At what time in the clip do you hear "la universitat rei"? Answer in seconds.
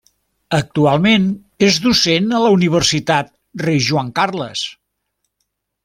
2.45-3.85